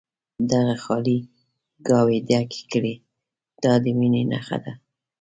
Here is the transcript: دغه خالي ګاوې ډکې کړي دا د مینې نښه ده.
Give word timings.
دغه 0.51 0.75
خالي 0.83 1.17
ګاوې 1.87 2.17
ډکې 2.27 2.61
کړي 2.71 2.95
دا 3.63 3.73
د 3.83 3.85
مینې 3.99 4.23
نښه 4.31 4.57
ده. 4.63 4.73